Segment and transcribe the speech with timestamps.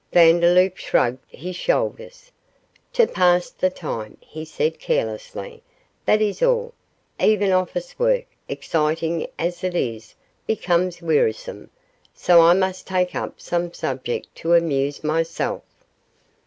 [0.11, 2.31] Vandeloup shrugged his shoulders.
[2.91, 5.61] 'To pass the time,' he said, carelessly,
[6.05, 6.73] 'that is all;
[7.19, 10.15] even office work, exciting as it is,
[10.47, 11.69] becomes wearisome,
[12.15, 15.61] so I must take up some subject to amuse myself.